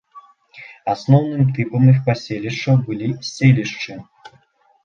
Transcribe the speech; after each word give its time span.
Асноўным 0.93 1.43
тыпам 1.57 1.85
іх 1.93 1.99
паселішчаў 2.07 2.75
былі 2.89 3.11
селішчы. 3.33 4.01